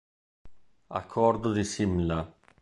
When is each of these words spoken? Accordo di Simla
Accordo 0.87 1.51
di 1.51 1.63
Simla 1.63 2.27